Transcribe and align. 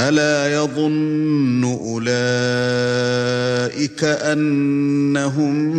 ألا 0.00 0.54
يظن 0.54 1.64
أولئك 1.64 2.04
أنهم 4.04 5.70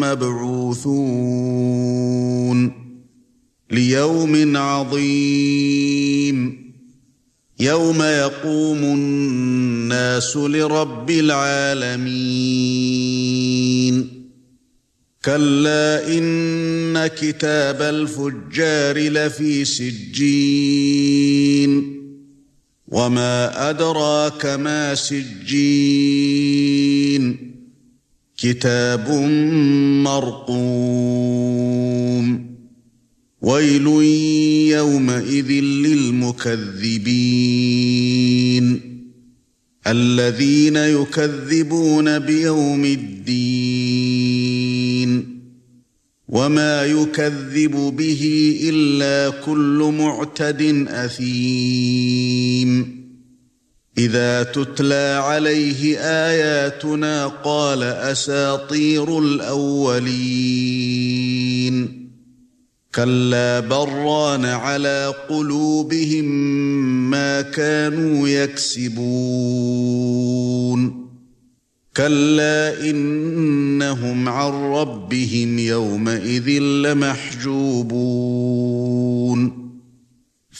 مبعوثون 0.00 1.20
ليوم 3.70 4.56
عظيم 4.56 6.60
يوم 7.60 8.02
يقوم 8.02 8.78
الناس 8.78 10.36
لرب 10.36 11.10
العالمين 11.10 12.10
كلا 15.24 16.18
إن 16.18 17.06
كتاب 17.06 17.82
الفجار 17.82 18.98
لفي 18.98 19.64
سجين 19.64 21.20
وما 22.90 23.70
ادراك 23.70 24.46
ما 24.46 24.94
سجين 24.94 26.30
كتاب 28.38 29.10
مرقوم 30.04 31.30
ويل 33.42 33.86
يومئذ 34.76 35.50
للمكذبين 35.62 36.70
الذين 39.86 40.76
يكذبون 40.76 42.18
بيوم 42.18 42.84
الدين 42.84 43.30
وما 46.28 46.84
يكذب 46.84 47.96
به 47.96 48.54
الا 48.62 49.30
كل 49.30 49.94
معتد 49.98 50.86
اثيم 50.88 52.49
إذا 54.00 54.42
تتلى 54.42 55.20
عليه 55.24 55.98
آياتنا 55.98 57.26
قال 57.26 57.82
أساطير 57.82 59.18
الأولين. 59.18 60.10
كلا 62.94 63.60
بران 63.60 64.44
على 64.44 65.14
قلوبهم 65.28 66.24
ما 67.10 67.42
كانوا 67.42 68.28
يكسبون. 68.28 69.00
كلا 71.96 72.90
إنهم 72.90 74.28
عن 74.28 74.52
ربهم 74.52 75.58
يومئذ 75.58 76.48
لمحجوبون. 76.62 78.00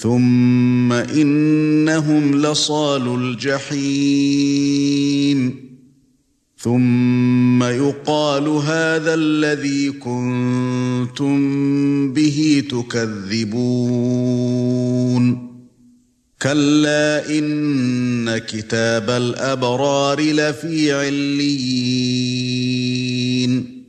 ثم 0.02 0.92
إنهم 0.92 2.46
لصال 2.46 3.22
الجحيم. 3.22 5.70
ثُمَّ 6.58 7.64
يُقَالُ 7.64 8.48
هَذَا 8.48 9.14
الَّذِي 9.14 9.90
كُنتُم 9.90 11.38
بِهِ 12.12 12.62
تُكَذِّبُونَ. 12.70 15.50
كَلَّا 16.42 17.38
إِنَّ 17.38 18.38
كِتَابَ 18.38 19.10
الْأَبْرَارِ 19.10 20.20
لَفِي 20.20 20.92
عِلِّيِّينَ. 20.92 23.84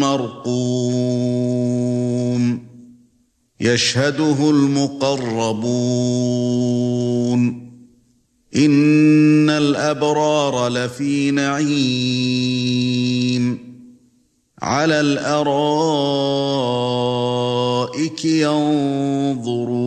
مَّرْقُومٌ 0.00 1.50
يشهده 3.60 4.50
المقربون 4.50 5.60
إن 8.56 9.50
الأبرار 9.50 10.68
لفي 10.68 11.30
نعيم 11.30 12.50
على 14.62 15.00
الأرائك 15.00 15.84
ينظرون 18.24 19.80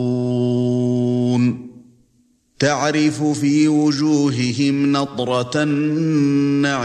تعرف 2.58 3.22
في 3.22 3.68
وجوههم 3.68 4.92
نضرة 4.92 5.50
النعيم 5.56 6.84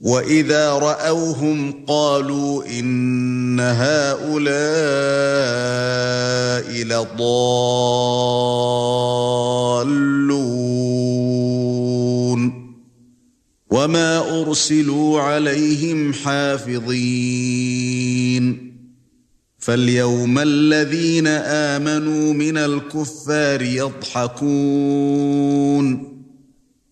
واذا 0.00 0.72
راوهم 0.72 1.84
قالوا 1.86 2.64
ان 2.66 3.60
هؤلاء 3.60 4.46
لضالون 6.84 7.96
وما 13.70 14.40
ارسلوا 14.40 15.20
عليهم 15.20 16.12
حافظين 16.12 17.66
فاليوم 19.58 20.38
الذين 20.38 21.26
امنوا 21.26 22.32
من 22.32 22.56
الكفار 22.56 23.62
يضحكون 23.62 25.45